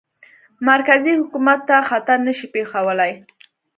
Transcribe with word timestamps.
مرکزي 0.69 1.11
حکومت 1.21 1.59
ته 1.67 1.77
خطر 1.89 2.17
نه 2.27 2.33
شي 2.37 2.47
پېښولای. 2.55 3.11